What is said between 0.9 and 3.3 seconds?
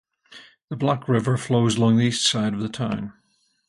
River flows along the east side of the town.